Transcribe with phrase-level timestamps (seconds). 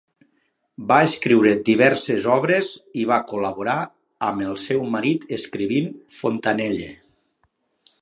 [0.91, 2.71] Va escriure diverses obres
[3.03, 3.77] i va col·laborar
[4.31, 6.93] amb el seu marit escrivint "Fontenelle".